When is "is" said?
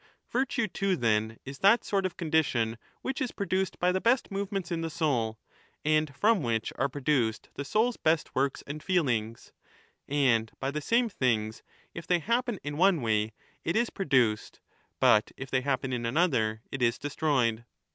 1.45-1.59, 3.21-3.31, 13.75-13.91, 16.81-16.97